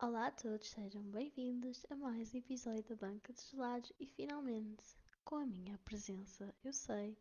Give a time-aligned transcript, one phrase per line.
[0.00, 4.84] Olá a todos, sejam bem-vindos a mais um episódio da Banca dos Gelados e finalmente
[5.24, 6.54] com a minha presença.
[6.62, 7.18] Eu sei,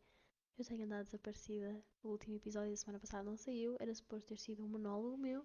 [0.59, 1.83] eu tenho andado desaparecida.
[2.03, 5.43] O último episódio da semana passada não saiu, era suposto ter sido um monólogo meu,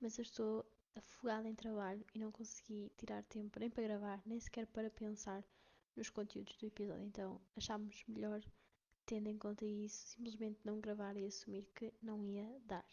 [0.00, 0.66] mas eu estou
[0.96, 5.44] afogada em trabalho e não consegui tirar tempo nem para gravar, nem sequer para pensar
[5.94, 7.04] nos conteúdos do episódio.
[7.04, 8.42] Então achámos melhor,
[9.06, 12.84] tendo em conta isso, simplesmente não gravar e assumir que não ia dar.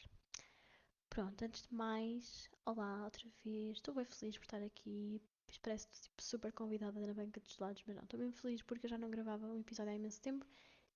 [1.11, 3.75] Pronto, antes de mais, olá outra vez.
[3.75, 5.21] Estou bem feliz por estar aqui.
[5.61, 8.89] Parece tipo, super convidada na banca dos lados, mas não, estou bem feliz porque eu
[8.89, 10.45] já não gravava um episódio há imenso tempo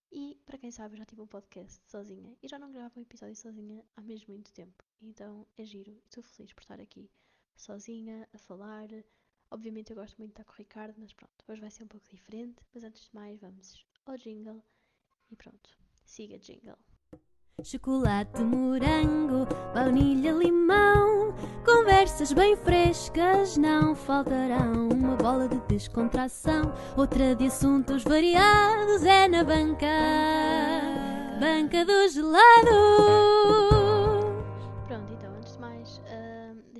[0.09, 3.01] e, para quem sabe, eu já tive um podcast sozinha e já não gravava um
[3.01, 4.85] episódio sozinha há mesmo muito tempo.
[5.01, 7.11] Então é giro estou feliz por estar aqui
[7.57, 8.87] sozinha, a falar.
[9.51, 11.87] Obviamente eu gosto muito de estar com o Ricardo, mas pronto, hoje vai ser um
[11.87, 12.63] pouco diferente.
[12.73, 14.63] Mas antes de mais, vamos ao jingle
[15.29, 16.77] e pronto, siga jingle.
[17.63, 21.33] Chocolate, morango, baunilha, limão.
[21.65, 24.89] Conversas bem frescas não faltarão.
[24.89, 29.87] Uma bola de descontração, outra de assuntos variados é na banca.
[31.39, 33.74] Banca do gelado.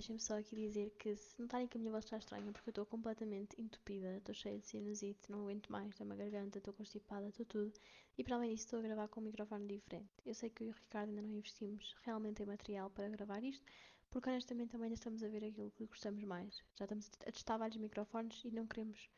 [0.06, 2.72] Deixem-me só aqui dizer que se notarem que a minha voz está estranha, porque eu
[2.72, 7.28] estou completamente entupida, estou cheia de sinusite, não aguento mais, estou uma garganta, estou constipada,
[7.28, 7.74] estou tudo.
[8.16, 10.12] E para além disso, estou a gravar com um microfone diferente.
[10.24, 13.44] Eu sei que eu e o Ricardo ainda não investimos realmente em material para gravar
[13.44, 13.66] isto,
[14.12, 16.64] porque honestamente também ainda estamos a ver aquilo que gostamos mais.
[16.76, 19.10] Já estamos a testar vários microfones e não queremos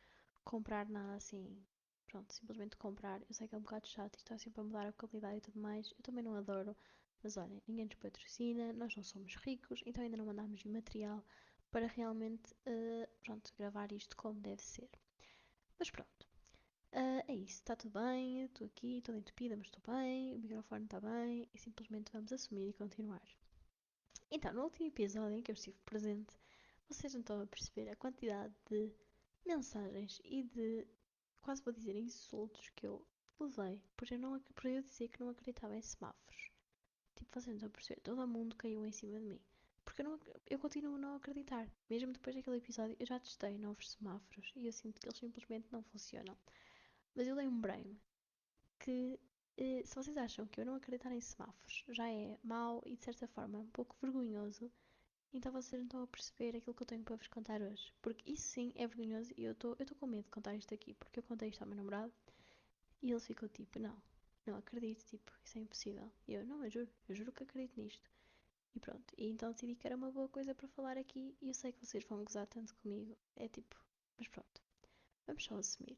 [0.46, 1.62] comprar nada assim.
[2.06, 3.20] Pronto, simplesmente comprar.
[3.28, 5.42] Eu sei que é um bocado chato e está sempre a mudar a qualidade e
[5.42, 5.92] tudo mais.
[5.92, 6.74] Eu também não adoro.
[7.24, 11.24] Mas olhem, ninguém nos patrocina, nós não somos ricos, então ainda não mandamos material
[11.72, 14.90] para realmente, uh, pronto, gravar isto como deve ser.
[15.80, 16.28] Mas pronto,
[16.94, 20.86] uh, é isso, está tudo bem, estou aqui, estou entupida, mas estou bem, o microfone
[20.86, 23.28] está bem e simplesmente vamos assumir e continuar.
[24.30, 26.36] Então, no último episódio em que eu estive presente,
[26.90, 28.94] vocês não estão a perceber a quantidade de
[29.46, 30.88] mensagens e de,
[31.42, 33.06] quase vou dizer, insultos que eu
[33.40, 36.52] levei por eu, não, por eu dizer que não acreditava em semáforos.
[37.18, 39.42] Tipo, vocês não estão a perceber, todo mundo caiu em cima de mim.
[39.84, 40.20] Porque eu, não,
[40.50, 41.68] eu continuo a não acreditar.
[41.90, 45.68] Mesmo depois daquele episódio, eu já testei novos semáforos e eu sinto que eles simplesmente
[45.72, 46.38] não funcionam.
[47.16, 48.00] Mas eu lembrei-me
[48.80, 49.20] que
[49.58, 53.04] eh, se vocês acham que eu não acreditar em semáforos já é mau e de
[53.06, 54.72] certa forma um pouco vergonhoso,
[55.34, 57.94] então vocês não estão a perceber aquilo que eu tenho para vos contar hoje.
[58.02, 61.20] Porque isso sim é vergonhoso e eu estou com medo de contar isto aqui, porque
[61.20, 62.14] eu contei isto ao meu namorado
[63.02, 63.96] e ele ficou tipo, não,
[64.48, 66.12] não acredito, tipo, isso é impossível.
[66.28, 68.10] E eu, não, eu juro, eu juro que acredito nisto.
[68.76, 71.54] E pronto, e então decidi que era uma boa coisa para falar aqui e eu
[71.54, 73.18] sei que vocês vão gozar tanto comigo.
[73.36, 73.76] É tipo,
[74.18, 74.62] mas pronto,
[75.26, 75.98] vamos só assumir.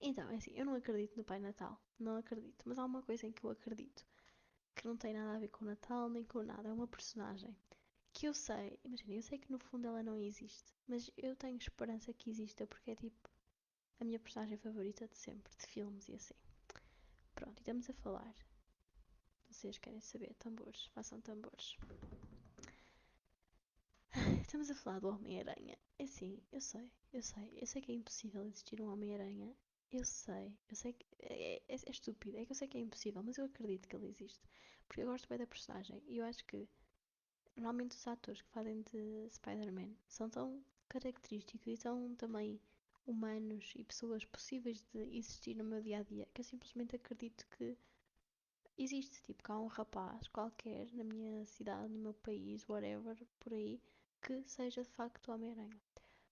[0.00, 3.26] Então, é assim, eu não acredito no Pai Natal, não acredito, mas há uma coisa
[3.26, 4.04] em que eu acredito,
[4.74, 7.54] que não tem nada a ver com o Natal nem com nada, é uma personagem
[8.12, 11.56] que eu sei, imagina, eu sei que no fundo ela não existe, mas eu tenho
[11.56, 13.30] esperança que exista porque é tipo
[14.00, 16.34] a minha personagem favorita de sempre, de filmes e assim.
[17.34, 18.34] Pronto, e estamos a falar.
[19.48, 20.34] Vocês querem saber?
[20.34, 21.76] Tambores, façam tambores.
[24.40, 25.76] Estamos a falar do Homem-Aranha.
[25.98, 27.58] É sim, eu sei, eu sei.
[27.60, 29.54] Eu sei que é impossível existir um Homem-Aranha.
[29.92, 32.80] Eu sei, eu sei que é, é, é, estúpido, é que eu sei que é
[32.80, 34.40] impossível, mas eu acredito que ele existe.
[34.86, 36.68] Porque eu gosto bem da personagem e eu acho que
[37.56, 42.60] normalmente os atores que fazem de Spider-Man são tão característicos e tão também
[43.06, 47.46] humanos e pessoas possíveis de existir no meu dia a dia que eu simplesmente acredito
[47.56, 47.76] que
[48.78, 49.22] existe.
[49.22, 53.80] Tipo, que há um rapaz qualquer na minha cidade, no meu país, whatever, por aí,
[54.22, 55.80] que seja de facto Homem-Aranha.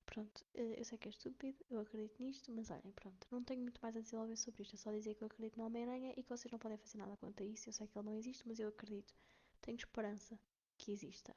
[0.06, 3.60] Pronto, eh, eu sei que é estúpido, eu acredito nisto, mas olhem, pronto, não tenho
[3.60, 6.22] muito mais a desenvolver sobre isto, é só dizer que eu acredito no Homem-Aranha e
[6.22, 7.68] que vocês não podem fazer nada quanto a isso.
[7.68, 9.14] Eu sei que ele não existe, mas eu acredito,
[9.60, 10.38] tenho esperança
[10.78, 11.36] que exista.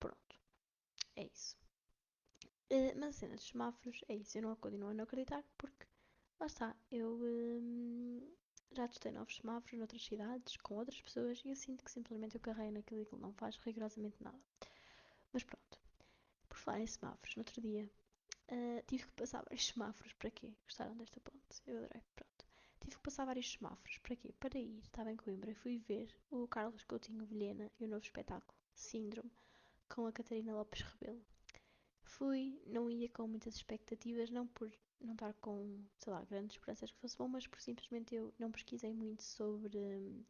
[0.00, 0.36] Pronto,
[1.16, 1.61] é isso.
[2.72, 5.86] Uh, mas a cena dos semáforos é isso, eu não continuo a não acreditar porque
[6.40, 8.32] lá está, eu um,
[8.74, 12.40] já testei novos semáforos noutras cidades, com outras pessoas, e eu sinto que simplesmente eu
[12.40, 14.40] carrego naquilo que ele não faz rigorosamente nada.
[15.32, 15.78] Mas pronto.
[16.48, 17.90] Por falar em semáforos, no outro dia
[18.50, 20.12] uh, tive que passar vários semáforos.
[20.14, 20.54] Para quê?
[20.64, 21.62] Gostaram desta ponte?
[21.66, 22.02] Eu adorei.
[22.16, 22.46] Pronto.
[22.80, 23.98] Tive que passar vários semáforos.
[23.98, 24.34] Para quê?
[24.40, 24.78] Para ir.
[24.78, 29.30] Estava em Coimbra e fui ver o Carlos Coutinho Vilhena e o novo espetáculo, Síndrome,
[29.88, 31.31] com a Catarina Lopes Rebelo.
[32.14, 34.70] Fui, não ia com muitas expectativas, não por
[35.00, 38.52] não estar com, sei lá, grandes esperanças que fosse bom, mas por simplesmente eu não
[38.52, 40.22] pesquisei muito sobre,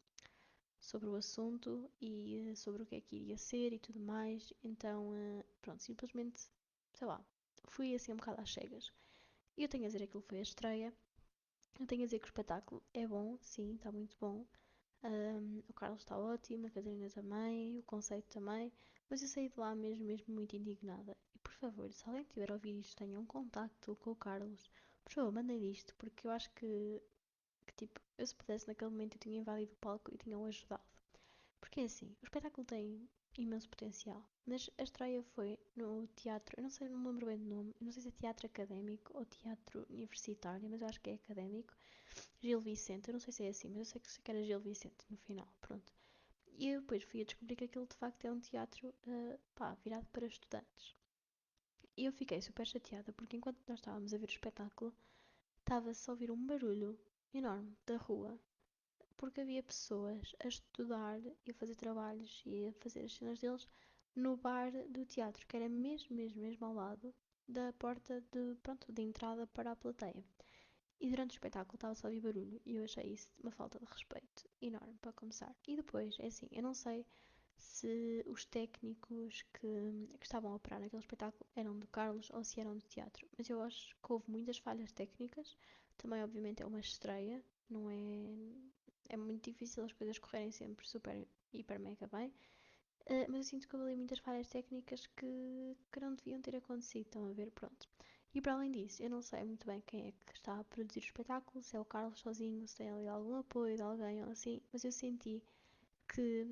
[0.78, 4.52] sobre o assunto e eh, sobre o que é que iria ser e tudo mais.
[4.62, 6.48] Então, eh, pronto, simplesmente,
[6.94, 7.20] sei lá,
[7.64, 8.92] fui assim um bocado às cegas.
[9.58, 10.94] Eu tenho a dizer que aquilo foi a estreia.
[11.80, 14.46] Eu tenho a dizer que o espetáculo é bom, sim, está muito bom.
[15.02, 18.72] Um, o Carlos está ótimo, a Catarina também, o conceito também.
[19.10, 21.16] Mas eu saí de lá mesmo, mesmo muito indignada.
[21.42, 24.70] Por favor, se alguém tiver a ouvir isto, tenha um contacto com o Carlos,
[25.04, 27.02] por favor, mandem isto, porque eu acho que,
[27.66, 30.82] que, tipo, eu se pudesse naquele momento eu tinha invadido o palco e tinha-o ajudado.
[31.60, 33.08] Porque é assim, o espetáculo tem
[33.38, 37.38] imenso potencial, mas a estreia foi no teatro, eu não sei, não me lembro bem
[37.38, 41.00] do nome, eu não sei se é teatro académico ou teatro universitário, mas eu acho
[41.00, 41.74] que é académico.
[42.42, 44.44] Gil Vicente, eu não sei se é assim, mas eu sei que, sei que era
[44.44, 45.92] Gil Vicente no final, pronto.
[46.58, 49.74] E eu depois fui a descobrir que aquilo de facto é um teatro uh, pá,
[49.82, 50.94] virado para estudantes.
[51.96, 54.94] E eu fiquei super chateada porque enquanto nós estávamos a ver o espetáculo,
[55.58, 56.98] estava-se a ouvir um barulho
[57.32, 58.38] enorme da rua
[59.22, 63.68] porque havia pessoas a estudar e a fazer trabalhos e a fazer as cenas deles
[64.16, 67.14] no bar do teatro, que era mesmo, mesmo, mesmo ao lado
[67.48, 70.24] da porta de, pronto, de entrada para a plateia.
[71.00, 73.78] E durante o espetáculo estava só a ouvir barulho e eu achei isso uma falta
[73.78, 75.54] de respeito enorme para começar.
[75.68, 77.06] E depois, é assim, eu não sei
[77.56, 82.60] se os técnicos que, que estavam a operar naquele espetáculo eram do Carlos ou se
[82.60, 85.56] eram do teatro, mas eu acho que houve muitas falhas técnicas.
[85.96, 87.94] Também, obviamente, é uma estreia, não é,
[89.08, 92.32] é muito difícil as coisas correrem sempre super, hiper, mega bem.
[93.06, 96.56] Uh, mas eu sinto que houve ali muitas falhas técnicas que, que não deviam ter
[96.56, 97.88] acontecido, estão a ver, pronto.
[98.34, 101.00] E para além disso, eu não sei muito bem quem é que está a produzir
[101.00, 104.30] o espetáculo, se é o Carlos sozinho, se tem ali algum apoio de alguém ou
[104.30, 105.42] assim, mas eu senti
[106.08, 106.46] que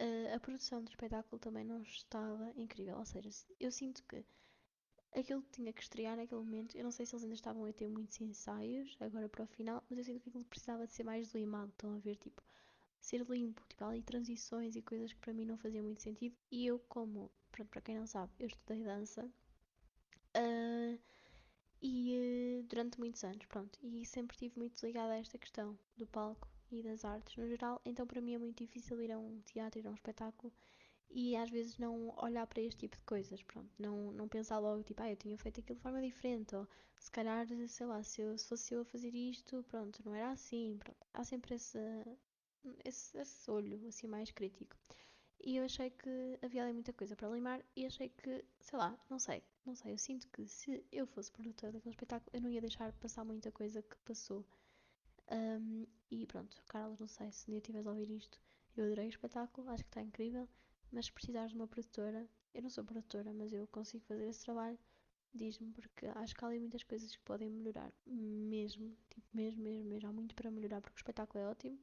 [0.00, 2.96] uh, a produção do espetáculo também não estava incrível.
[2.98, 4.24] Ou seja, eu sinto que
[5.14, 7.72] aquilo que tinha que estrear naquele momento, eu não sei se eles ainda estavam a
[7.72, 11.04] ter muitos ensaios agora para o final, mas eu sinto que aquilo precisava de ser
[11.04, 11.70] mais limado.
[11.70, 12.42] Estão a ver, tipo,
[13.00, 16.36] ser limpo, tipo, ali transições e coisas que para mim não faziam muito sentido.
[16.50, 19.24] E eu, como, pronto, para quem não sabe, eu estudei dança.
[20.36, 20.98] Uh,
[21.80, 26.06] e uh, durante muitos anos, pronto, e sempre estive muito ligada a esta questão do
[26.06, 29.40] palco e das artes no geral, então para mim é muito difícil ir a um
[29.42, 30.52] teatro, ir a um espetáculo
[31.10, 34.82] e às vezes não olhar para este tipo de coisas, pronto, não, não pensar logo
[34.82, 36.66] tipo, ah, eu tinha feito aquilo de forma diferente, ou
[36.98, 40.30] se calhar, sei lá, se, eu, se fosse eu a fazer isto, pronto, não era
[40.30, 41.78] assim, pronto, há sempre esse,
[42.84, 44.76] esse, esse olho assim mais crítico.
[45.44, 48.98] E eu achei que havia ali muita coisa para limar e achei que, sei lá,
[49.08, 52.50] não sei, não sei, eu sinto que se eu fosse produtora daquele espetáculo eu não
[52.50, 54.44] ia deixar passar muita coisa que passou.
[55.30, 58.40] Um, e pronto, Carlos, não sei se um dia estiveres a ouvir isto,
[58.76, 60.48] eu adorei o espetáculo, acho que está incrível,
[60.92, 64.44] mas se precisares de uma produtora, eu não sou produtora, mas eu consigo fazer esse
[64.44, 64.78] trabalho,
[65.34, 69.84] diz-me, porque acho que há ali muitas coisas que podem melhorar, mesmo, tipo, mesmo, mesmo,
[69.88, 71.78] mesmo, há muito para melhorar, porque o espetáculo é ótimo,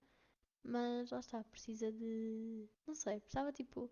[0.64, 2.68] mas lá está, precisa de.
[2.88, 3.90] Não sei, precisava tipo.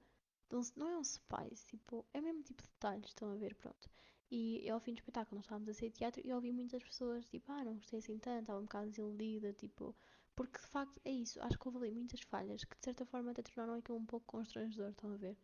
[0.50, 2.06] De um, não é um spice, tipo.
[2.13, 3.89] É mesmo tipo detalhes, estão a ver, pronto.
[4.31, 7.51] E ao fim do espetáculo nós estávamos a de teatro e ouvi muitas pessoas tipo,
[7.51, 9.93] ah, não gostei assim tanto, estava um bocado desiludida, tipo.
[10.35, 13.31] Porque de facto é isso, acho que houve ali muitas falhas que de certa forma
[13.31, 15.37] até tornaram aquilo um pouco constrangedor, estão a ver?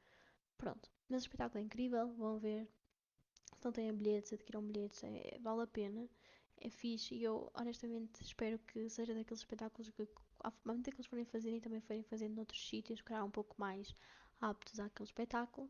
[0.58, 0.90] Pronto.
[1.10, 2.68] Mas o espetáculo é incrível, vão ver.
[3.58, 6.10] Se não têm bilhetes, adquiram bilhetes, é, vale a pena.
[6.60, 10.08] É fixe e eu honestamente espero que seja daqueles espetáculos que
[10.44, 13.56] à medida que eles forem fazendo e também forem fazendo noutros sítios, que um pouco
[13.60, 13.94] mais
[14.40, 15.70] aptos àquele espetáculo,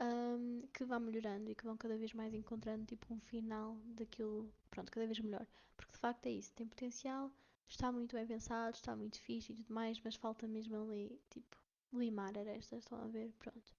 [0.00, 4.52] um, que vá melhorando e que vão cada vez mais encontrando tipo um final daquilo,
[4.70, 5.46] pronto, cada vez melhor.
[5.76, 7.30] Porque de facto é isso, tem potencial,
[7.68, 11.56] está muito bem pensado, está muito fixe e tudo mais, mas falta mesmo ali, tipo,
[11.92, 13.74] limar arestas, estão a ver, pronto.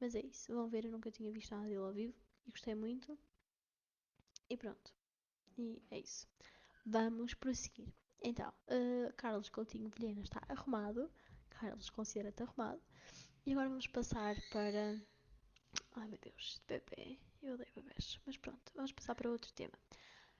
[0.00, 2.14] Mas é isso, vão ver, eu nunca tinha visto nada dele ao vivo
[2.46, 3.18] e gostei muito.
[4.48, 4.92] E pronto.
[5.56, 6.26] E é isso.
[6.84, 7.92] Vamos prosseguir.
[8.22, 11.10] Então, uh, Carlos Coutinho Vilhena está arrumado.
[11.50, 12.80] Carlos considera-te arrumado.
[13.46, 15.00] E agora vamos passar para.
[15.92, 17.18] Ai meu Deus, de bebê.
[17.42, 18.18] Eu odeio bebês.
[18.26, 19.78] Mas pronto, vamos passar para outro tema.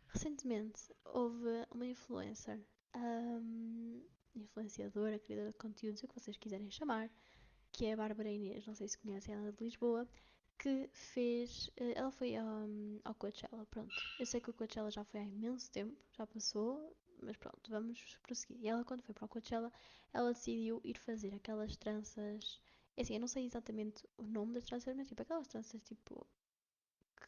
[0.09, 2.61] Recentemente houve uma influencer,
[2.97, 4.02] um,
[4.35, 7.11] influenciadora, criadora de conteúdos, o que vocês quiserem chamar,
[7.73, 10.09] que é a Bárbara Inês, não sei se conhecem ela de Lisboa,
[10.59, 11.71] que fez.
[11.76, 14.04] Eh, ela foi um, ao Coachella, pronto.
[14.19, 18.19] Eu sei que o Coachella já foi há imenso tempo, já passou, mas pronto, vamos
[18.23, 18.59] prosseguir.
[18.61, 19.73] E ela, quando foi para o Coachella,
[20.12, 22.61] ela decidiu ir fazer aquelas tranças.
[22.97, 26.26] É assim, eu não sei exatamente o nome das tranças, mas tipo, aquelas tranças tipo.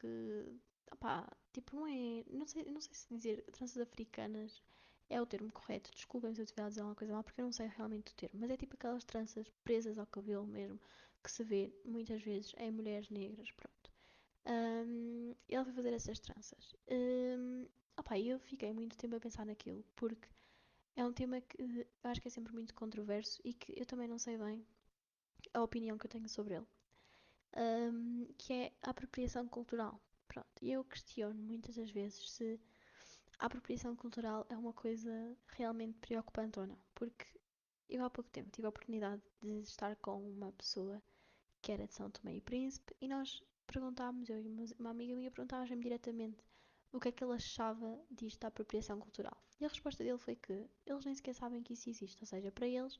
[0.01, 0.59] que.
[0.93, 2.25] opá, tipo, não é.
[2.31, 4.63] Não sei, não sei se dizer tranças africanas
[5.09, 5.91] é o termo correto.
[5.93, 8.15] Desculpem se eu estiver a dizer alguma coisa mal, porque eu não sei realmente o
[8.15, 8.41] termo.
[8.41, 10.81] Mas é tipo aquelas tranças presas ao cabelo mesmo,
[11.23, 13.93] que se vê muitas vezes em mulheres negras, pronto.
[14.47, 16.75] Um, ele foi fazer essas tranças.
[16.91, 17.67] Um,
[17.97, 20.29] Opa, eu fiquei muito tempo a pensar naquilo, porque
[20.97, 24.09] é um tema que eu acho que é sempre muito controverso e que eu também
[24.09, 24.65] não sei bem
[25.55, 26.67] a opinião que eu tenho sobre ele.
[27.57, 30.01] Um, que é a apropriação cultural.
[30.27, 32.59] Pronto, eu questiono muitas das vezes se
[33.39, 36.79] a apropriação cultural é uma coisa realmente preocupante ou não.
[36.95, 37.27] Porque
[37.89, 41.03] eu há pouco tempo tive a oportunidade de estar com uma pessoa
[41.61, 45.31] que era de São Tomé e Príncipe, e nós perguntámos, eu e uma amiga minha
[45.31, 46.45] perguntávamos-me diretamente
[46.93, 49.37] o que é que ele achava disto da apropriação cultural.
[49.61, 52.51] E a resposta dele foi que eles nem sequer sabem que isso existe, ou seja,
[52.51, 52.99] para eles,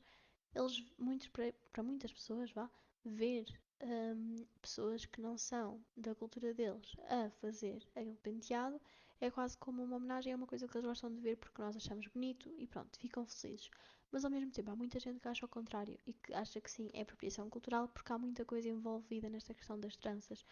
[0.55, 2.69] eles muitos, para, muitas pessoas, vá,
[3.03, 3.45] ver
[3.81, 8.79] hum, pessoas que não são da cultura deles a fazer aquele penteado
[9.19, 11.75] é quase como uma homenagem, é uma coisa que eles gostam de ver porque nós
[11.75, 13.69] achamos bonito e pronto, ficam felizes.
[14.11, 16.69] Mas ao mesmo tempo há muita gente que acha o contrário e que acha que
[16.69, 20.45] sim, é apropriação cultural porque há muita coisa envolvida nesta questão das tranças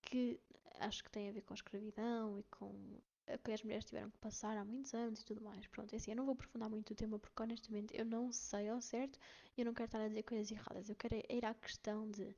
[0.00, 0.40] que
[0.80, 2.72] acho que tem a ver com a escravidão e com
[3.38, 5.66] que as mulheres tiveram que passar há muitos anos e tudo mais.
[5.68, 8.68] Pronto, é assim, eu não vou aprofundar muito o tema porque honestamente eu não sei
[8.68, 9.18] ao certo
[9.56, 10.88] e eu não quero estar a dizer coisas erradas.
[10.88, 12.34] Eu quero ir à questão de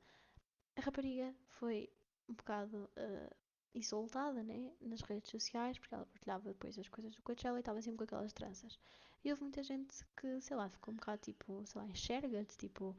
[0.77, 1.89] a rapariga foi
[2.29, 3.35] um bocado uh,
[3.75, 7.81] insultada né, nas redes sociais porque ela partilhava depois as coisas do Coachella e estava
[7.83, 8.79] sempre com aquelas tranças.
[9.25, 12.95] E houve muita gente que, sei lá, ficou um bocado tipo, sei lá, enxerga-te, tipo,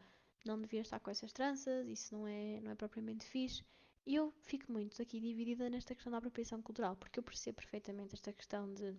[0.46, 3.64] não devia estar com essas tranças, isso não é, não é propriamente fixe.
[4.06, 8.32] Eu fico muito aqui dividida nesta questão da apropriação cultural, porque eu percebo perfeitamente esta
[8.32, 8.96] questão de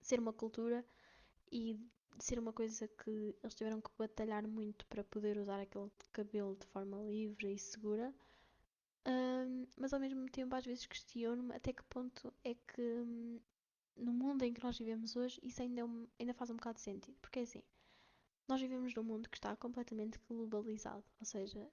[0.00, 0.84] ser uma cultura
[1.52, 1.74] e
[2.16, 6.56] de ser uma coisa que eles tiveram que batalhar muito para poder usar aquele cabelo
[6.56, 8.14] de forma livre e segura.
[9.06, 13.38] Um, mas ao mesmo tempo, às vezes questiono-me até que ponto é que hum,
[13.96, 16.76] no mundo em que nós vivemos hoje isso ainda, é um, ainda faz um bocado
[16.76, 17.16] de sentido.
[17.20, 17.62] Porque é assim,
[18.48, 21.70] nós vivemos num mundo que está completamente globalizado, ou seja,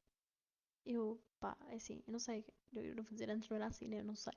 [0.85, 3.87] eu, pá, é assim, eu não sei, eu não vou dizer antes não era assim,
[3.87, 3.99] né?
[3.99, 4.33] Eu não sei.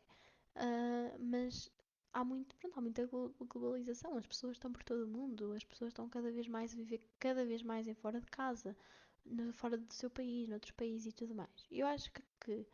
[0.57, 1.71] Uh, mas
[2.13, 3.09] há muito, pronto, há muita
[3.41, 6.77] globalização, as pessoas estão por todo o mundo, as pessoas estão cada vez mais a
[6.77, 8.77] viver cada vez mais em fora de casa,
[9.25, 11.67] no, fora do seu país, noutros países e tudo mais.
[11.71, 12.67] Eu acho que, que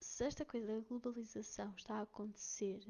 [0.00, 2.80] se esta coisa da globalização está a acontecer,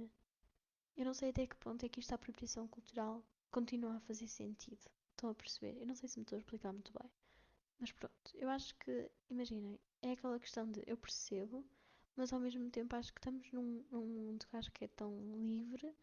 [0.97, 4.80] eu não sei até que ponto é que esta apropriação cultural continua a fazer sentido.
[5.11, 5.78] Estão a perceber?
[5.78, 7.11] Eu não sei se me estou a explicar muito bem.
[7.80, 11.64] Mas pronto, eu acho que, imaginem, é aquela questão de eu percebo,
[12.14, 15.12] mas ao mesmo tempo acho que estamos num, num mundo que acho que é tão
[15.37, 15.94] livre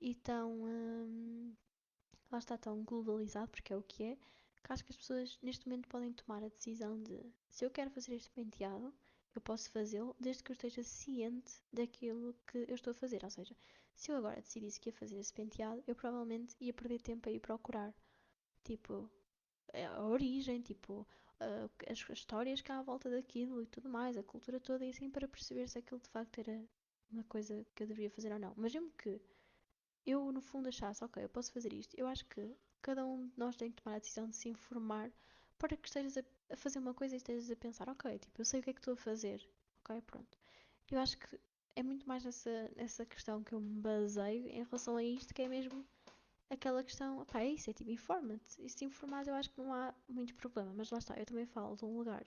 [0.00, 0.64] e tão.
[0.64, 1.54] Hum,
[2.30, 4.16] lá está tão globalizado, porque é o que é,
[4.64, 7.90] que acho que as pessoas neste momento podem tomar a decisão de se eu quero
[7.90, 8.94] fazer este penteado,
[9.34, 13.22] eu posso fazê-lo desde que eu esteja ciente daquilo que eu estou a fazer.
[13.24, 13.54] Ou seja,
[13.94, 17.32] se eu agora decidisse que ia fazer esse penteado, eu provavelmente ia perder tempo a
[17.32, 17.94] ir procurar.
[18.64, 19.10] Tipo,
[19.74, 21.06] a origem, tipo,
[21.40, 24.84] uh, as, as, histórias que há à volta daquilo e tudo mais, a cultura toda
[24.84, 26.62] e assim para perceber se aquilo de facto era
[27.10, 28.54] uma coisa que eu deveria fazer ou não.
[28.56, 29.20] Mas mesmo que
[30.06, 33.38] eu no fundo achasse, ok, eu posso fazer isto, eu acho que cada um de
[33.38, 35.10] nós tem que tomar a decisão de se informar
[35.58, 38.44] para que estejas a, a fazer uma coisa e estejas a pensar, ok, tipo, eu
[38.44, 39.46] sei o que é que estou a fazer,
[39.84, 40.38] ok, pronto.
[40.90, 41.38] Eu acho que
[41.76, 45.42] é muito mais nessa, nessa questão que eu me baseio em relação a isto, que
[45.42, 45.86] é mesmo
[46.50, 48.60] aquela questão, pá, é isso, é tipo, informa-te.
[48.60, 51.46] E se informares eu acho que não há muito problema, mas lá está, eu também
[51.46, 52.24] falo de um lugar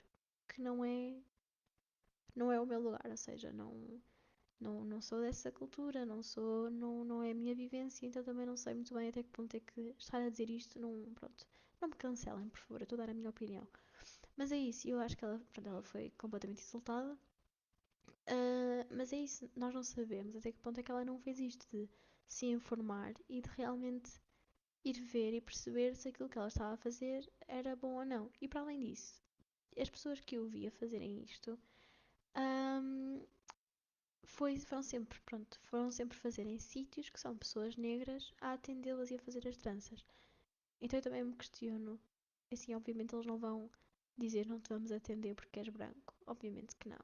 [0.48, 1.22] que não é,
[2.36, 4.01] não é o meu lugar, ou seja, não,
[4.60, 8.46] não, não sou dessa cultura, não sou, não, não é a minha vivência, então também
[8.46, 11.46] não sei muito bem até que ponto é que estar a dizer isto, não, pronto,
[11.82, 13.68] não me cancelem, por favor, eu estou a dar a minha opinião.
[14.38, 17.18] Mas é isso, eu acho que ela, pronto, ela foi completamente insultada.
[18.25, 21.39] Uh, mas é isso, nós não sabemos até que ponto é que ela não fez
[21.39, 21.89] isto de
[22.27, 24.12] se informar e de realmente
[24.84, 28.32] ir ver e perceber se aquilo que ela estava a fazer era bom ou não.
[28.42, 29.22] E para além disso,
[29.77, 31.58] as pessoas que eu via fazerem isto
[32.36, 33.25] um,
[34.24, 39.12] foi, foram sempre, pronto, foram sempre fazer em sítios que são pessoas negras a atendê-las
[39.12, 40.06] e a fazer as tranças.
[40.82, 42.00] Então eu também me questiono,
[42.51, 43.70] assim, obviamente eles não vão
[44.18, 47.00] dizer não te vamos atender porque és branco, obviamente que não.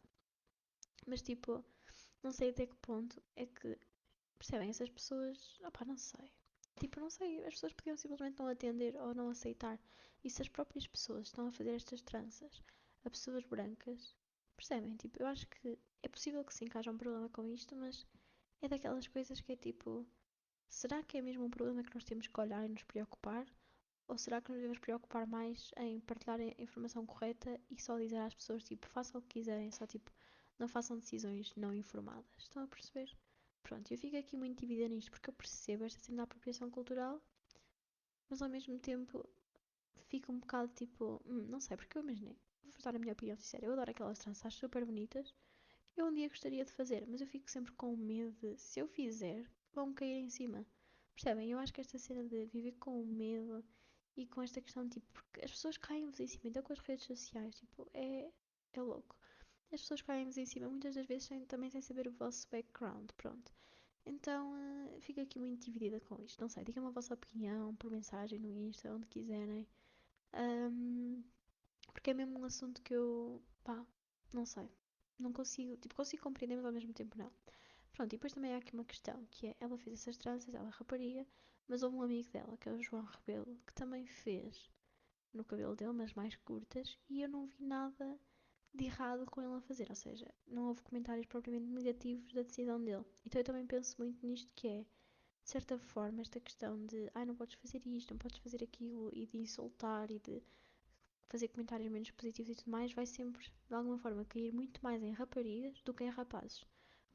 [1.07, 1.63] Mas tipo,
[2.21, 3.77] não sei até que ponto é que
[4.39, 4.69] Percebem?
[4.69, 5.59] Essas pessoas.
[5.63, 6.31] Opá, não sei.
[6.79, 7.45] Tipo, não sei.
[7.45, 9.79] As pessoas podiam simplesmente não atender ou não aceitar.
[10.23, 12.63] E se as próprias pessoas estão a fazer estas tranças
[13.05, 14.15] a pessoas brancas.
[14.55, 14.95] Percebem?
[14.95, 18.05] Tipo, eu acho que é possível que se encaixe um problema com isto, mas
[18.61, 20.07] é daquelas coisas que é tipo.
[20.67, 23.45] Será que é mesmo um problema que nós temos que olhar e nos preocupar?
[24.07, 28.17] Ou será que nos devemos preocupar mais em partilhar a informação correta e só dizer
[28.17, 30.11] às pessoas, tipo, façam o que quiserem, só tipo,
[30.57, 32.25] não façam decisões não informadas?
[32.37, 33.15] Estão a perceber?
[33.63, 37.21] Pronto, eu fico aqui muito dividida nisto porque eu percebo esta cena da apropriação cultural,
[38.29, 39.27] mas ao mesmo tempo
[40.07, 43.37] fico um bocado tipo, hum, não sei, porque eu imaginei, vou dar a minha opinião
[43.37, 45.33] sincera, eu adoro aquelas tranças super bonitas,
[45.95, 48.87] eu um dia gostaria de fazer, mas eu fico sempre com medo de, se eu
[48.87, 50.65] fizer, vão cair em cima.
[51.13, 51.51] Percebem?
[51.51, 53.63] Eu acho que esta cena de viver com medo
[54.15, 57.05] e com esta questão, tipo, porque as pessoas caem-vos em cima, então com as redes
[57.05, 58.31] sociais, tipo, é,
[58.73, 59.18] é louco
[59.71, 63.09] as pessoas caem-nos em cima muitas das vezes sem, também sem saber o vosso background,
[63.17, 63.51] pronto.
[64.05, 66.39] Então uh, fico aqui muito dividida com isto.
[66.41, 69.67] Não sei, digam-me a vossa opinião por mensagem no Insta, onde quiserem.
[70.33, 71.23] Um,
[71.93, 73.85] Porque é mesmo um assunto que eu, pá,
[74.33, 74.69] não sei.
[75.19, 77.31] Não consigo, tipo, consigo compreender, mas ao mesmo tempo não.
[77.93, 80.67] Pronto, e depois também há aqui uma questão, que é, ela fez essas tranças, ela
[80.67, 81.25] é rapariga,
[81.67, 84.69] mas houve um amigo dela, que é o João Rebelo, que também fez
[85.33, 88.19] no cabelo dele, mas mais curtas, e eu não vi nada
[88.73, 92.83] de errado com ele a fazer, ou seja, não houve comentários propriamente negativos da decisão
[92.83, 93.05] dele.
[93.25, 97.25] Então eu também penso muito nisto que é, de certa forma, esta questão de ai,
[97.25, 100.41] não podes fazer isto, não podes fazer aquilo, e de insultar e de
[101.27, 105.01] fazer comentários menos positivos e tudo mais, vai sempre, de alguma forma, cair muito mais
[105.03, 106.65] em raparigas do que em rapazes.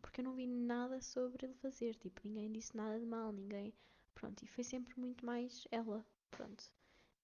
[0.00, 3.74] Porque eu não vi nada sobre ele fazer, tipo, ninguém disse nada de mal, ninguém.
[4.14, 6.64] Pronto, e foi sempre muito mais ela, pronto.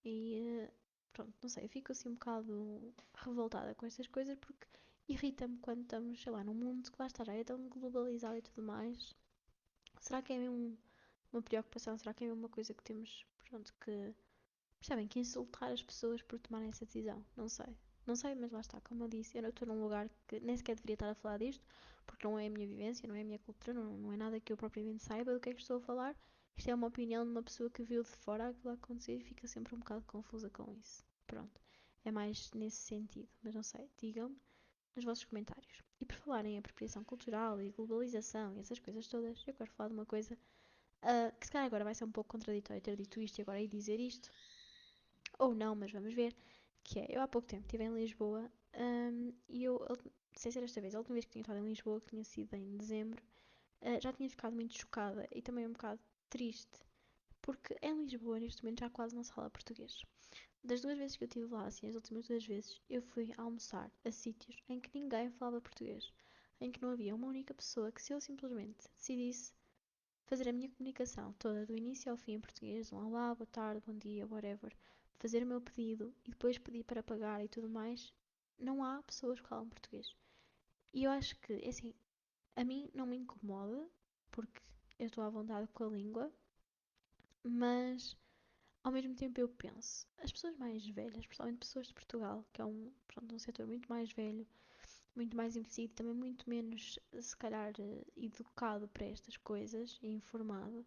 [0.05, 0.69] E
[1.13, 4.67] pronto, não sei, eu fico assim um bocado revoltada com estas coisas porque
[5.09, 8.63] irrita-me quando estamos, sei lá, num mundo que lá está, é tão globalizado e tudo
[8.63, 9.15] mais.
[10.01, 10.79] Será que é mesmo
[11.33, 11.99] uma preocupação?
[11.99, 14.15] Será que é mesmo uma coisa que temos, pronto, que
[14.79, 17.25] percebem, que insultar as pessoas por tomarem essa decisão?
[17.37, 17.77] Não sei.
[18.07, 20.75] Não sei, mas lá está, como eu disse, eu estou num lugar que nem sequer
[20.75, 21.65] deveria estar a falar disto,
[22.07, 24.41] porque não é a minha vivência, não é a minha cultura, não, não é nada
[24.41, 26.17] que eu propriamente saiba do que é que estou a falar.
[26.57, 29.47] Isto é uma opinião de uma pessoa que viu de fora aquilo acontecer e fica
[29.47, 31.05] sempre um bocado confusa com isso.
[31.27, 31.61] Pronto.
[32.05, 33.29] É mais nesse sentido.
[33.43, 34.37] Mas não sei, digam-me
[34.95, 35.83] nos vossos comentários.
[36.01, 39.89] E por falar em apropriação cultural e globalização e essas coisas todas, eu quero falar
[39.89, 40.35] de uma coisa
[41.03, 43.61] uh, que se calhar agora vai ser um pouco contraditório ter dito isto e agora
[43.61, 44.31] ir dizer isto.
[45.39, 46.35] Ou não, mas vamos ver.
[46.83, 49.87] Que é, eu há pouco tempo estive em Lisboa um, e eu,
[50.35, 52.55] sem ser esta vez, a última vez que tinha estado em Lisboa, que tinha sido
[52.55, 53.23] em dezembro,
[53.83, 56.01] uh, já tinha ficado muito chocada e também um bocado
[56.31, 56.79] triste.
[57.43, 60.03] Porque em Lisboa, neste momento, já quase não se fala português.
[60.63, 63.91] Das duas vezes que eu estive lá, assim, as últimas duas vezes, eu fui almoçar
[64.05, 66.13] a sítios em que ninguém falava português.
[66.61, 69.55] Em que não havia uma única pessoa que, se eu simplesmente decidisse
[70.27, 73.83] fazer a minha comunicação toda, do início ao fim em português, um olá, boa tarde,
[73.85, 74.73] bom dia, whatever,
[75.19, 78.15] fazer o meu pedido e depois pedir para pagar e tudo mais,
[78.59, 80.15] não há pessoas que falam português.
[80.93, 81.95] E eu acho que, assim,
[82.55, 83.89] a mim não me incomoda,
[84.31, 84.61] porque
[85.01, 86.31] eu estou à vontade com a língua,
[87.43, 88.15] mas
[88.85, 92.67] ao mesmo tempo eu penso, as pessoas mais velhas, principalmente pessoas de Portugal, que é
[92.67, 94.47] um, pronto, um setor muito mais velho,
[95.17, 100.85] muito mais envelhecido, também muito menos, se calhar, eh, educado para estas coisas e informado,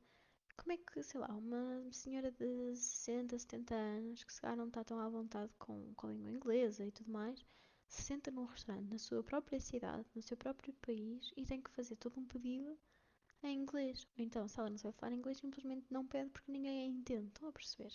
[0.55, 4.67] como é que, sei lá, uma senhora de 60, 70 anos, que se calhar não
[4.67, 7.43] está tão à vontade com, com a língua inglesa e tudo mais,
[7.87, 11.71] se senta num restaurante na sua própria cidade, no seu próprio país e tem que
[11.71, 12.77] fazer todo um pedido
[13.47, 14.07] em inglês.
[14.17, 17.27] Ou então, se ela não sabe falar inglês, simplesmente não pede porque ninguém a entende.
[17.27, 17.93] Estão a perceber?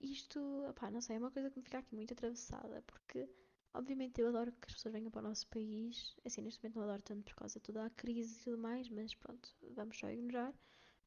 [0.00, 3.28] Isto, opá, não sei, é uma coisa que me fica aqui muito atravessada, porque
[3.74, 6.16] obviamente eu adoro que as pessoas venham para o nosso país.
[6.24, 8.88] Assim, neste momento não adoro tanto por causa de toda a crise e tudo mais,
[8.88, 10.54] mas pronto, vamos só ignorar.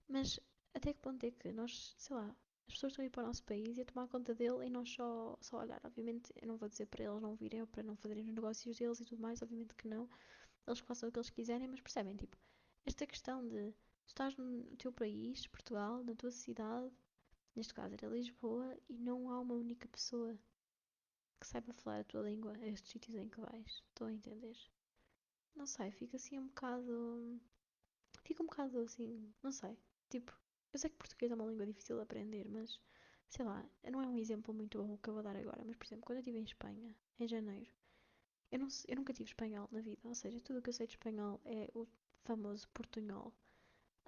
[0.07, 0.39] Mas
[0.73, 2.35] até que ponto é que nós, sei lá,
[2.67, 4.69] as pessoas estão a ir para o nosso país e a tomar conta dele e
[4.69, 5.79] nós só, só olhar.
[5.83, 8.77] Obviamente, eu não vou dizer para eles não virem ou para não fazerem os negócios
[8.77, 10.07] deles e tudo mais, obviamente que não.
[10.67, 12.37] Eles façam o que eles quiserem, mas percebem, tipo,
[12.85, 13.73] esta questão de
[14.05, 16.91] estás no teu país, Portugal, na tua cidade,
[17.55, 20.37] neste caso era Lisboa, e não há uma única pessoa
[21.39, 23.83] que saiba falar a tua língua a estes sítios em que vais.
[23.89, 24.55] Estou a entender?
[25.55, 27.41] Não sei, fica assim um bocado.
[28.23, 29.77] Fica um bocado assim, não sei.
[30.09, 30.37] Tipo,
[30.73, 32.79] eu sei que português é uma língua difícil de aprender, mas
[33.29, 35.85] sei lá, não é um exemplo muito bom que eu vou dar agora, mas por
[35.85, 37.71] exemplo, quando eu estive em Espanha, em janeiro,
[38.51, 40.85] eu, não, eu nunca tive espanhol na vida, ou seja, tudo o que eu sei
[40.85, 41.87] de espanhol é o
[42.23, 43.33] famoso portunhol.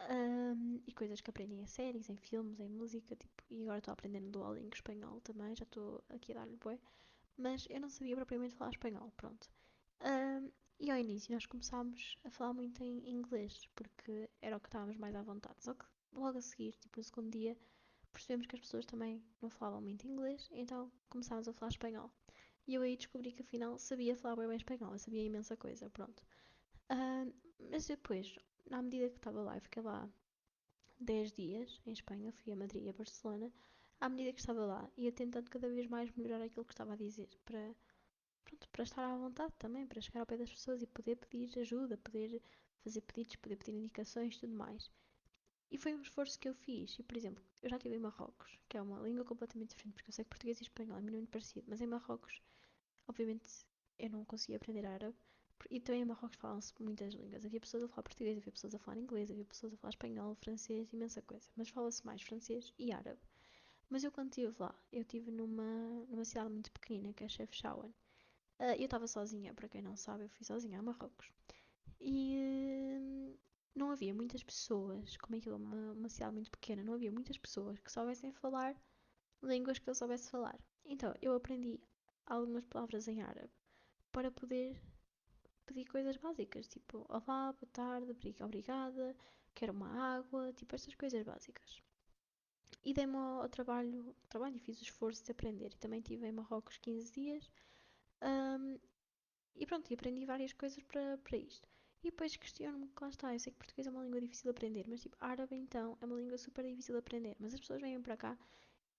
[0.09, 3.93] Um, e coisas que aprendi em séries, em filmes, em música, tipo, e agora estou
[3.93, 6.79] aprendendo Duolingo espanhol também, já estou aqui a dar-lhe bué,
[7.37, 9.49] mas eu não sabia propriamente falar espanhol, pronto.
[10.01, 14.67] Um, e ao início nós começámos a falar muito em inglês, porque era o que
[14.67, 17.57] estávamos mais à vontade, só que logo a seguir, tipo, no segundo dia,
[18.11, 22.11] percebemos que as pessoas também não falavam muito inglês, então começámos a falar espanhol.
[22.67, 25.89] E eu aí descobri que afinal sabia falar bem, bem espanhol, eu sabia imensa coisa,
[25.89, 26.23] pronto.
[27.69, 28.35] Mas depois,
[28.71, 30.09] à medida que estava lá, eu fiquei lá
[30.99, 33.51] 10 dias em Espanha, fui a Madrid e a Barcelona.
[33.99, 36.97] À medida que estava lá, ia tentando cada vez mais melhorar aquilo que estava a
[36.97, 37.75] dizer, para,
[38.43, 41.57] pronto, para estar à vontade também, para chegar ao pé das pessoas e poder pedir
[41.59, 42.41] ajuda, poder
[42.83, 44.91] fazer pedidos, poder pedir indicações e tudo mais.
[45.71, 46.97] E foi um esforço que eu fiz.
[46.99, 50.09] E, por exemplo, eu já estive em Marrocos, que é uma língua completamente diferente, porque
[50.09, 52.41] eu sei que português e espanhol é minimamente parecido, mas em Marrocos,
[53.07, 53.49] obviamente,
[53.97, 55.15] eu não conseguia aprender árabe,
[55.69, 57.45] e também em Marrocos falam-se muitas línguas.
[57.45, 60.35] Havia pessoas a falar português, havia pessoas a falar inglês, havia pessoas a falar espanhol,
[60.35, 61.47] francês, imensa coisa.
[61.55, 63.19] Mas fala-se mais francês e árabe.
[63.89, 67.93] Mas eu quando estive lá, eu estive numa, numa cidade muito pequenina, que é Chefchaouen.
[68.59, 71.31] Uh, eu estava sozinha, para quem não sabe, eu fui sozinha a Marrocos.
[71.99, 73.39] E uh,
[73.75, 77.11] não havia muitas pessoas, como é que é uma, uma cidade muito pequena, não havia
[77.11, 78.75] muitas pessoas que soubessem falar
[79.43, 80.57] línguas que eu soubesse falar.
[80.85, 81.79] Então, eu aprendi
[82.25, 83.51] algumas palavras em árabe
[84.11, 84.79] para poder
[85.73, 89.15] pedir coisas básicas, tipo olá, boa tarde, obrigada,
[89.55, 91.81] quero uma água, tipo estas coisas básicas.
[92.85, 95.73] E dei-me ao, trabalho, trabalho e fiz o esforço de aprender.
[95.73, 97.49] E também estive em Marrocos 15 dias.
[98.21, 98.77] Um,
[99.55, 101.67] e pronto, e aprendi várias coisas para, para isto.
[102.03, 104.49] E depois questiono-me que lá está, eu sei que português é uma língua difícil de
[104.49, 107.35] aprender, mas tipo, árabe então é uma língua super difícil de aprender.
[107.39, 108.37] Mas as pessoas vêm para cá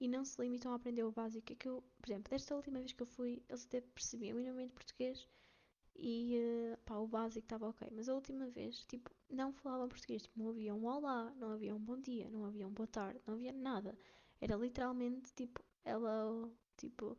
[0.00, 1.52] e não se limitam a aprender o básico.
[1.52, 4.72] É que eu, por exemplo, desta última vez que eu fui, eles até percebiam minimamente
[4.72, 5.28] português
[5.96, 6.38] e
[6.74, 7.88] uh, pá, o básico estava ok.
[7.92, 10.22] Mas a última vez, tipo, não falavam português.
[10.22, 13.20] Tipo, não havia um olá, não havia um bom dia, não havia um boa tarde,
[13.26, 13.96] não havia nada.
[14.40, 17.16] Era literalmente tipo, hello, tipo,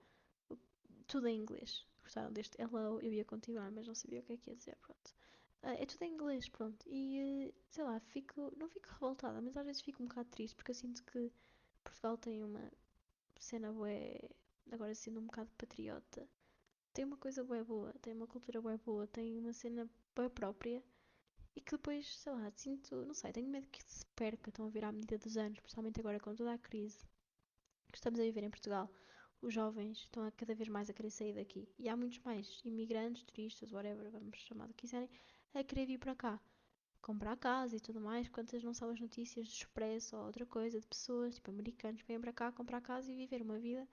[1.07, 1.85] tudo em inglês.
[2.03, 2.99] Gostaram deste hello?
[3.01, 5.15] Eu ia continuar, mas não sabia o que é que ia dizer, pronto.
[5.63, 6.85] Uh, é tudo em inglês, pronto.
[6.87, 10.55] E, uh, sei lá, fico, não fico revoltada, mas às vezes fico um bocado triste
[10.55, 11.31] porque eu sinto que
[11.83, 12.71] Portugal tem uma
[13.39, 14.19] cena bué,
[14.71, 16.27] agora sendo um bocado patriota,
[16.95, 20.81] tem uma coisa bué boa, tem uma cultura bué boa, tem uma cena bué própria
[21.53, 24.69] e que depois, sei lá, sinto, não sei, tenho medo que se perca, estão a
[24.69, 27.05] vir à medida dos anos, principalmente agora com toda a crise
[27.91, 28.89] que estamos a viver em Portugal.
[29.41, 31.67] Os jovens estão cada vez mais a querer sair daqui.
[31.77, 35.09] E há muitos mais imigrantes, turistas, whatever, vamos chamar do que quiserem,
[35.53, 36.39] a querer vir para cá.
[37.01, 38.29] Comprar casa e tudo mais.
[38.29, 42.07] Quantas não são as notícias de expresso ou outra coisa de pessoas, tipo americanos, que
[42.07, 43.85] vêm para cá comprar casa e viver uma vida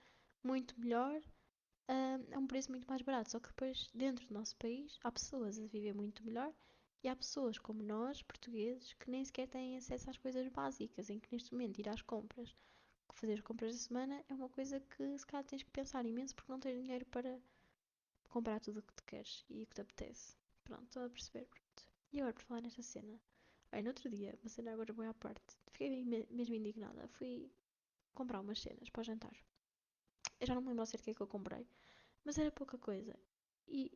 [0.42, 1.20] muito melhor
[1.92, 3.31] uh, a um preço muito mais barato.
[3.31, 6.52] Só que depois, dentro do nosso país, há pessoas a viver muito melhor
[7.02, 11.18] e há pessoas como nós, portugueses, que nem sequer têm acesso às coisas básicas, em
[11.18, 12.55] que neste momento ir às compras,
[13.14, 16.35] fazer as compras da semana, é uma coisa que se calhar tens que pensar imenso
[16.35, 17.38] porque não tens dinheiro para
[18.28, 20.37] comprar tudo o que te queres e o que te apetece.
[20.64, 21.46] Pronto, estou a perceber.
[21.46, 21.87] Pronto.
[22.12, 23.20] E agora, por falar nesta cena.
[23.70, 27.09] Aí, no outro dia, uma cena agora boa à parte, fiquei mesmo indignada.
[27.09, 27.50] Fui
[28.14, 29.35] comprar umas cenas para o jantar.
[30.40, 31.66] Eu já não me lembro o que é que eu comprei,
[32.24, 33.16] mas era pouca coisa.
[33.68, 33.92] E,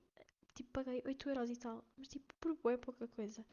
[0.55, 3.45] tipo, paguei 8 euros e tal, mas, tipo, por boa pouca coisa.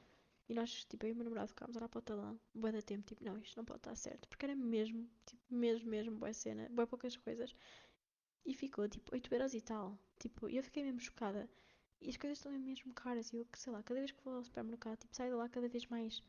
[0.48, 2.82] E nós, tipo, eu e o meu namorado ficámos a olhar para o talão, da
[2.82, 4.28] tempo, tipo, não, isto não pode estar certo.
[4.28, 7.56] Porque era mesmo, tipo, mesmo, mesmo boa cena, boa poucas coisas.
[8.46, 9.98] E ficou, tipo, 8 euros e tal.
[10.20, 11.50] Tipo, eu fiquei mesmo chocada.
[12.02, 13.32] E as coisas estão mesmo caras.
[13.32, 15.70] E eu, sei lá, cada vez que vou ao supermercado, tipo, saio de lá cada
[15.70, 16.22] vez mais,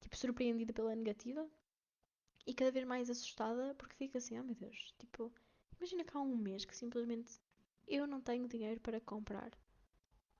[0.00, 1.48] tipo, surpreendida pela negativa.
[2.46, 5.32] E cada vez mais assustada, porque fico assim, oh meu Deus, tipo,
[5.80, 7.40] imagina que há um mês que simplesmente
[7.88, 9.50] eu não tenho dinheiro para comprar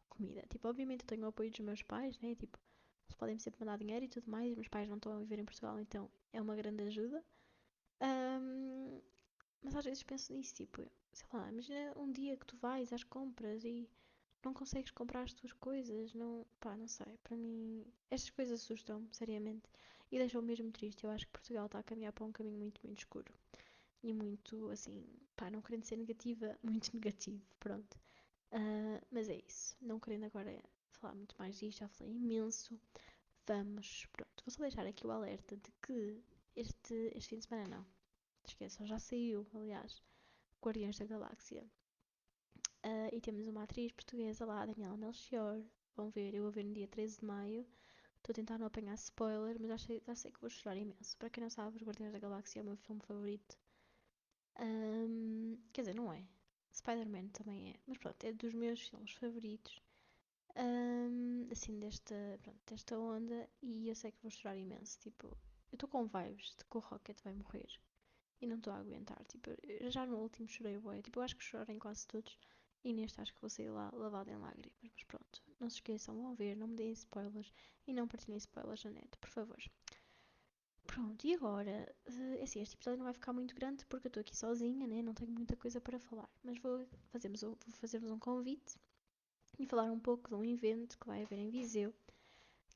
[0.08, 0.44] comida.
[0.48, 2.34] Tipo, obviamente eu tenho o apoio dos meus pais, né?
[2.34, 2.58] Tipo,
[3.08, 4.54] eles podem sempre mandar dinheiro e tudo mais.
[4.54, 7.24] Meus pais não estão a viver em Portugal, então é uma grande ajuda.
[8.02, 9.00] Um,
[9.62, 13.04] mas às vezes penso nisso, tipo, sei lá, imagina um dia que tu vais às
[13.04, 13.88] compras e
[14.42, 19.06] não consegues comprar as tuas coisas, não, pá, não sei, para mim estas coisas assustam-me,
[19.12, 19.68] seriamente,
[20.10, 21.04] e deixam-me mesmo triste.
[21.04, 23.34] Eu acho que Portugal está a caminhar para um caminho muito, muito escuro
[24.02, 25.04] e muito, assim,
[25.36, 27.98] pá, não querendo ser negativa, muito negativo, pronto.
[28.52, 32.78] Uh, mas é isso, não querendo agora falar muito mais disto, já falei imenso.
[33.46, 36.22] Vamos, pronto, vou só deixar aqui o alerta de que
[36.56, 37.86] este, este fim de semana não.
[38.44, 40.02] Esqueçam, já saiu, aliás,
[40.62, 41.64] Guardiões da Galáxia.
[42.84, 45.62] Uh, e temos uma atriz portuguesa lá, Daniela Melchior.
[45.94, 47.66] Vão ver, eu vou ver no dia 13 de maio.
[48.16, 51.16] Estou a tentar não apanhar spoiler, mas já sei, já sei que vou chorar imenso.
[51.16, 53.58] Para quem não sabe, Os Guardiões da Galáxia é o meu filme favorito.
[54.60, 56.22] Um, quer dizer, não é.
[56.72, 57.80] Spider-Man também é.
[57.86, 59.80] Mas pronto, é dos meus filmes favoritos.
[60.56, 63.48] Um, assim, desta, pronto, desta onda.
[63.62, 64.98] E eu sei que vou chorar imenso.
[64.98, 67.68] Tipo, eu estou com vibes de que o Rocket vai morrer.
[68.40, 69.22] E não estou a aguentar.
[69.26, 69.50] Tipo,
[69.90, 71.02] já no último chorei bué.
[71.02, 72.38] Tipo, eu acho que chorei em quase todos.
[72.82, 74.78] E neste acho que vou sair lá lavada em lágrimas.
[74.82, 77.52] Mas pronto, não se esqueçam, vão ver, não me deem spoilers.
[77.86, 79.58] E não partilhem spoilers na net, por favor.
[80.90, 84.20] Pronto, e agora, uh, assim, este episódio não vai ficar muito grande porque eu estou
[84.22, 85.00] aqui sozinha, né?
[85.02, 86.28] Não tenho muita coisa para falar.
[86.42, 88.76] Mas vou fazer-vos vou fazer um convite
[89.56, 91.94] e falar um pouco de um evento que vai haver em Viseu,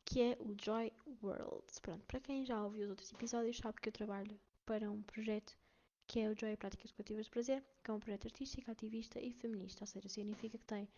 [0.04, 0.92] que é o Joy
[1.24, 1.64] World.
[1.82, 5.58] Pronto, para quem já ouviu os outros episódios, sabe que eu trabalho para um projeto
[6.06, 9.32] que é o Joy Práticas Educativas de Prazer, que é um projeto artístico, ativista e
[9.32, 10.88] feminista, ou seja, significa que tem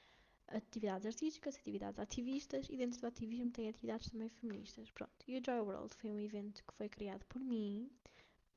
[0.49, 4.91] atividades artísticas, atividades ativistas e dentro do ativismo tem atividades também feministas.
[4.91, 5.13] Pronto.
[5.27, 7.91] E o Joy World foi um evento que foi criado por mim,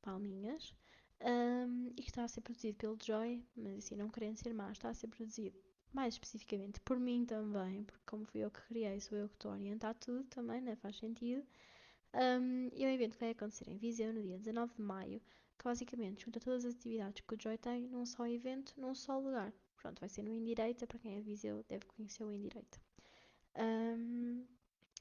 [0.01, 0.73] palminhas,
[1.21, 4.71] um, e que está a ser produzido pelo Joy, mas assim, não querendo ser má,
[4.71, 5.57] está a ser produzido
[5.91, 9.51] mais especificamente por mim também, porque como fui eu que criei, sou eu que estou
[9.51, 10.75] a orientar tudo também, né?
[10.75, 11.45] faz sentido.
[12.13, 15.21] Um, e é um evento que vai acontecer em Viseu no dia 19 de maio,
[15.57, 19.19] que basicamente junta todas as atividades que o Joy tem num só evento, num só
[19.19, 19.53] lugar.
[19.81, 22.79] Pronto, vai ser no Indireita, para quem é de Viseu deve conhecer o Indireita.
[23.55, 24.45] Um,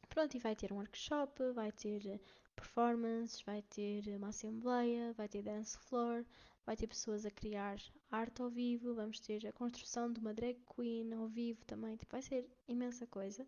[0.08, 2.20] pronto, e vai ter um workshop, vai ter
[2.54, 6.24] performances, vai ter uma assembleia, vai ter dance floor,
[6.64, 7.76] vai ter pessoas a criar
[8.10, 12.12] arte ao vivo, vamos ter a construção de uma drag queen ao vivo também, tipo,
[12.12, 13.46] vai ser imensa coisa.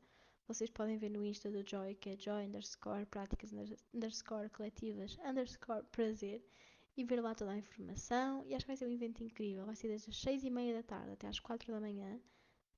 [0.48, 3.52] Vocês podem ver no Insta do Joy, que é Joy underscore práticas
[3.94, 6.42] underscore coletivas underscore prazer
[7.00, 8.44] e ver lá toda a informação.
[8.46, 9.66] E acho que vai ser um evento incrível.
[9.66, 12.20] Vai ser desde as 6 e meia da tarde até às 4 da manhã.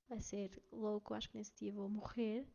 [0.07, 2.47] Vai ser louco, acho que nesse dia vou morrer.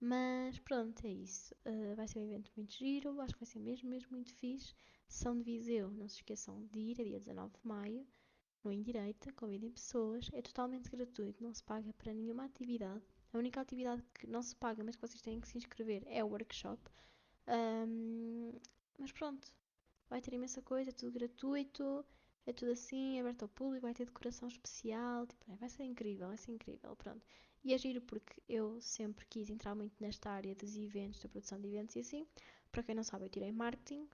[0.00, 1.54] Mas pronto, é isso.
[1.64, 4.74] Uh, vai ser um evento muito giro, acho que vai ser mesmo, mesmo muito fixe.
[5.08, 8.06] São de Viseu, não se esqueçam de ir, é dia 19 de maio,
[8.64, 13.04] no Indireita, convidem pessoas, é totalmente gratuito, não se paga para nenhuma atividade.
[13.32, 16.24] A única atividade que não se paga, mas que vocês têm que se inscrever, é
[16.24, 16.82] o workshop.
[17.46, 18.52] Um,
[18.98, 19.52] mas pronto,
[20.14, 22.04] vai ter imensa coisa, é tudo gratuito,
[22.46, 26.36] é tudo assim, aberto ao público, vai ter decoração especial, tipo, vai ser incrível, vai
[26.36, 27.20] ser incrível, pronto.
[27.64, 31.60] E é giro porque eu sempre quis entrar muito nesta área dos eventos, da produção
[31.60, 32.28] de eventos e assim.
[32.70, 34.08] Para quem não sabe, eu tirei marketing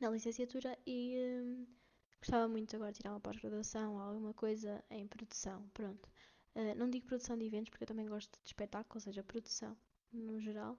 [0.00, 1.64] na licenciatura e hum,
[2.18, 6.10] gostava muito agora de tirar uma pós-graduação ou alguma coisa em produção, pronto.
[6.56, 9.76] Uh, não digo produção de eventos porque eu também gosto de espetáculo, ou seja, produção
[10.12, 10.76] no geral.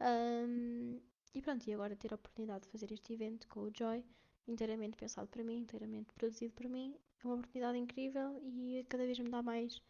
[0.00, 1.00] Um,
[1.34, 4.04] e pronto, e agora ter a oportunidade de fazer este evento com o Joy,
[4.46, 9.18] inteiramente pensado para mim, inteiramente produzido por mim, é uma oportunidade incrível e cada vez
[9.18, 9.80] me dá mais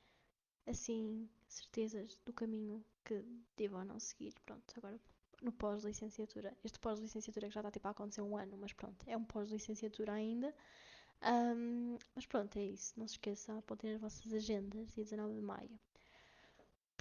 [0.66, 3.24] assim, certezas do caminho que
[3.56, 4.34] devo ou não seguir.
[4.44, 5.00] Pronto, agora
[5.42, 6.56] no pós-licenciatura.
[6.62, 10.12] Este pós-licenciatura que já está tipo a acontecer um ano, mas pronto, é um pós-licenciatura
[10.12, 10.54] ainda.
[11.24, 12.94] Um, mas pronto, é isso.
[12.96, 15.80] Não se esqueçam, apontem as vossas agendas, dia 19 de maio.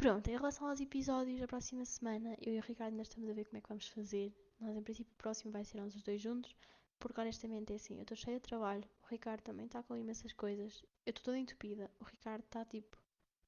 [0.02, 3.34] Pronto, em relação aos episódios da próxima semana, eu e o Ricardo ainda estamos a
[3.34, 4.34] ver como é que vamos fazer.
[4.60, 6.56] Nós, em princípio, o próximo vai ser nós os dois juntos,
[7.00, 10.34] porque honestamente é assim, eu estou cheia de trabalho, o Ricardo também está com imensas
[10.34, 12.98] coisas, eu estou toda entupida, o Ricardo está tipo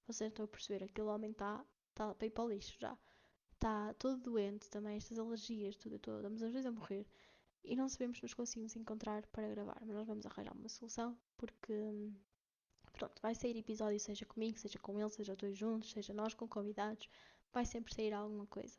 [0.06, 2.96] vocês estão a perceber, aquele homem está tá para ir para o lixo já.
[3.54, 6.18] Está todo doente também, estas alergias, tudo, tudo.
[6.18, 7.08] Estamos às vezes a morrer.
[7.64, 11.18] E não sabemos se nos conseguimos encontrar para gravar, mas nós vamos arranjar uma solução
[11.36, 11.74] porque
[12.94, 16.48] pronto, vai sair episódio seja comigo, seja com ele, seja dois juntos, seja nós com
[16.48, 17.10] convidados,
[17.52, 18.78] vai sempre sair alguma coisa.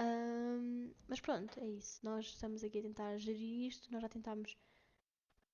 [0.00, 2.00] Um, mas pronto, é isso.
[2.02, 4.56] Nós estamos aqui a tentar gerir isto, nós já tentámos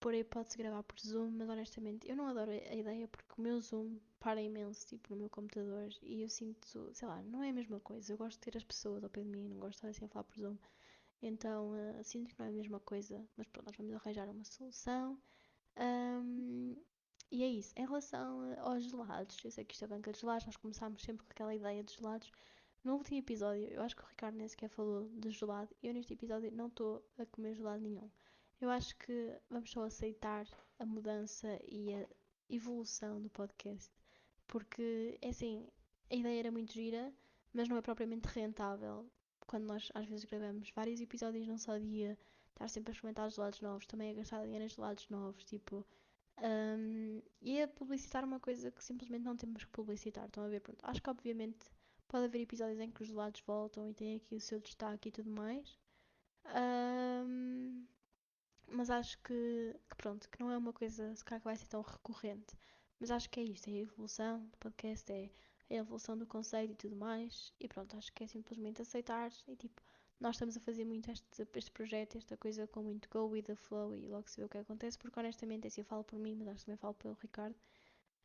[0.00, 3.42] por aí pode-se gravar por Zoom, mas honestamente eu não adoro a ideia porque o
[3.42, 7.50] meu Zoom para imenso, tipo, no meu computador e eu sinto, sei lá, não é
[7.50, 8.12] a mesma coisa.
[8.12, 10.04] Eu gosto de ter as pessoas ao pé de mim, não gosto de estar assim
[10.04, 10.56] a falar por Zoom.
[11.20, 14.44] Então uh, sinto que não é a mesma coisa, mas pronto, nós vamos arranjar uma
[14.44, 15.18] solução.
[15.76, 16.76] Um,
[17.30, 17.72] e é isso.
[17.76, 21.24] Em relação aos gelados, eu sei que isto é banca de gelados, nós começámos sempre
[21.26, 22.30] com aquela ideia de gelados.
[22.82, 25.74] No último episódio, eu acho que o Ricardo nem sequer falou de gelado.
[25.82, 28.10] Eu neste episódio não estou a comer gelado nenhum.
[28.60, 30.46] Eu acho que vamos só aceitar
[30.78, 32.08] a mudança e a
[32.48, 33.92] evolução do podcast.
[34.46, 35.68] Porque, é assim,
[36.10, 37.12] a ideia era muito gira,
[37.52, 39.10] mas não é propriamente rentável.
[39.46, 42.18] Quando nós às vezes gravamos vários episódios num só dia,
[42.50, 45.86] estar sempre a experimentar gelados novos, também a gastar dinheiro em gelados novos, tipo.
[46.40, 50.26] Um, e a publicitar uma coisa que simplesmente não temos que publicitar.
[50.26, 50.60] Estão a ver?
[50.60, 50.78] Pronto.
[50.82, 51.66] Acho que obviamente
[52.06, 55.12] pode haver episódios em que os gelados voltam e têm aqui o seu destaque e
[55.12, 55.78] tudo mais.
[56.46, 57.86] Um,
[58.68, 61.66] mas acho que, que, pronto, que não é uma coisa se calhar que vai ser
[61.66, 62.54] tão recorrente.
[63.00, 65.30] Mas acho que é isto, é a evolução do podcast, é
[65.70, 67.52] a evolução do conceito e tudo mais.
[67.60, 69.82] E pronto, acho que é simplesmente aceitar e tipo,
[70.20, 73.54] nós estamos a fazer muito este, este projeto, esta coisa com muito go with the
[73.54, 76.34] flow e logo se vê o que acontece, porque honestamente, assim eu falo por mim,
[76.34, 77.56] mas acho que também falo pelo Ricardo.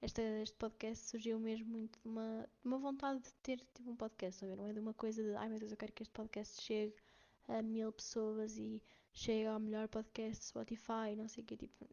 [0.01, 4.43] Este, este podcast surgiu mesmo muito de uma, uma vontade de ter tipo, um podcast,
[4.45, 6.93] não é de uma coisa de ai meu Deus, eu quero que este podcast chegue
[7.47, 8.81] a mil pessoas e
[9.13, 11.85] chega ao melhor podcast Spotify, não sei o que, tipo,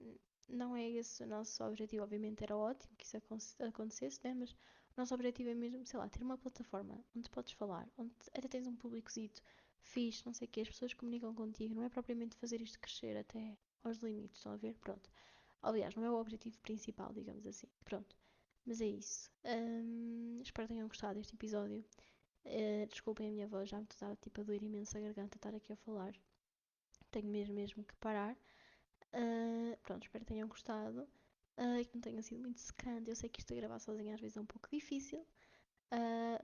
[0.48, 2.02] não é esse o nosso objetivo.
[2.02, 3.16] Obviamente era ótimo que isso
[3.60, 4.34] acontecesse, né?
[4.34, 4.56] mas o
[4.96, 8.66] nosso objetivo é mesmo, sei lá, ter uma plataforma onde podes falar, onde até tens
[8.66, 9.42] um públicozito
[9.82, 13.16] fixe, não sei o que, as pessoas comunicam contigo, não é propriamente fazer isto crescer
[13.16, 14.74] até aos limites, estão a ver?
[14.78, 15.10] Pronto.
[15.62, 17.66] Aliás, não é o objetivo principal, digamos assim.
[17.84, 18.16] Pronto.
[18.64, 19.30] Mas é isso.
[19.44, 21.84] Um, espero que tenham gostado deste episódio.
[22.44, 25.54] Uh, desculpem a minha voz, já me estava tipo a doer imenso a garganta estar
[25.54, 26.14] aqui a falar
[27.10, 28.36] tenho mesmo, mesmo que parar.
[29.12, 33.10] Uh, pronto, espero que tenham gostado uh, que não tenha sido muito secante.
[33.10, 35.26] Eu sei que isto a gravar sozinha às vezes é um pouco difícil,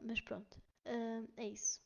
[0.02, 0.60] mas pronto,
[1.36, 1.80] é isso.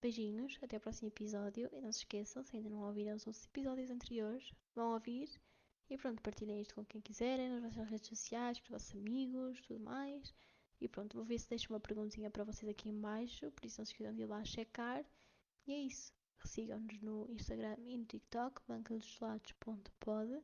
[0.00, 3.44] Beijinhos, até o próximo episódio e não se esqueçam, se ainda não ouviram os outros
[3.44, 5.30] episódios anteriores, vão ouvir
[5.90, 9.60] e pronto, partilhem isto com quem quiserem, nas vossas redes sociais, para os vossos amigos,
[9.62, 10.32] tudo mais.
[10.80, 13.80] E pronto, vou ver se deixo uma perguntinha para vocês aqui em baixo, por isso
[13.80, 15.04] não se esqueçam de ir lá checar.
[15.66, 16.12] E é isso.
[16.44, 20.40] Sigam-nos no Instagram e no TikTok, bancadosgelados.pod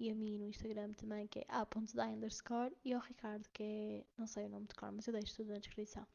[0.00, 4.04] e a mim no Instagram também, que é a.da underscore e ao Ricardo, que é,
[4.18, 6.06] não sei o nome de cor, mas eu deixo tudo na descrição.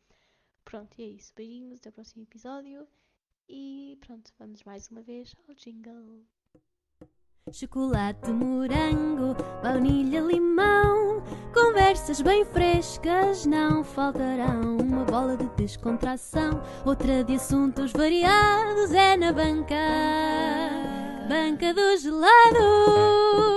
[0.66, 1.34] Pronto, e é isso.
[1.36, 2.88] Beijinhos, até o próximo episódio
[3.48, 6.24] e pronto, vamos mais uma vez ao jingle.
[7.52, 11.22] Chocolate, morango, baunilha, limão.
[11.54, 14.78] Conversas bem frescas não faltarão.
[14.78, 19.76] Uma bola de descontração, outra de assuntos variados é na banca.
[21.28, 23.53] Banca do gelado.